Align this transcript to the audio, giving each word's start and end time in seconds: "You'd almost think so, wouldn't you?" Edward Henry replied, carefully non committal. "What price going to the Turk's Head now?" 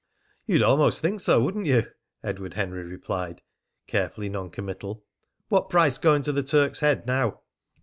"You'd 0.47 0.63
almost 0.63 0.99
think 0.99 1.19
so, 1.19 1.43
wouldn't 1.43 1.67
you?" 1.67 1.83
Edward 2.23 2.55
Henry 2.55 2.81
replied, 2.83 3.43
carefully 3.85 4.29
non 4.29 4.49
committal. 4.49 5.03
"What 5.49 5.69
price 5.69 5.99
going 5.99 6.23
to 6.23 6.31
the 6.31 6.41
Turk's 6.41 6.79
Head 6.79 7.05
now?" 7.05 7.41